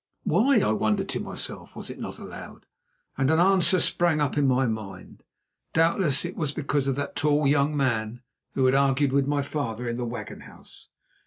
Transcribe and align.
Why, 0.23 0.59
I 0.61 0.71
wondered 0.71 1.09
to 1.09 1.19
myself, 1.19 1.75
was 1.75 1.91
it 1.91 1.99
not 1.99 2.17
allowed, 2.17 2.65
and 3.19 3.29
an 3.29 3.37
answer 3.37 3.79
sprang 3.79 4.19
up 4.19 4.35
in 4.35 4.47
my 4.47 4.65
mind. 4.65 5.21
Doubtless 5.73 6.25
it 6.25 6.35
was 6.35 6.51
because 6.51 6.87
of 6.87 6.95
that 6.95 7.15
tall 7.15 7.45
young 7.45 7.77
man 7.77 8.23
who 8.55 8.65
had 8.65 8.73
argued 8.73 9.13
with 9.13 9.27
my 9.27 9.43
father 9.43 9.87
in 9.87 9.97
the 9.97 10.03
wagon 10.07 10.39
house. 10.39 10.87